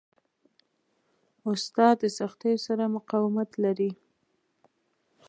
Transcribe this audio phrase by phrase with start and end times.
[1.51, 3.91] استاد د سختیو سره مقاومت لري.